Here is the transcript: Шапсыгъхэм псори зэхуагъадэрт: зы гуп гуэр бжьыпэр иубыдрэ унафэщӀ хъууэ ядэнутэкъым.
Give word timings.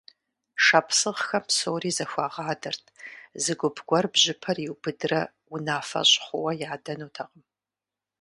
Шапсыгъхэм 0.65 1.43
псори 1.47 1.91
зэхуагъадэрт: 1.97 2.83
зы 3.43 3.53
гуп 3.59 3.77
гуэр 3.87 4.05
бжьыпэр 4.13 4.57
иубыдрэ 4.65 5.21
унафэщӀ 5.53 6.15
хъууэ 6.23 6.51
ядэнутэкъым. 6.73 7.41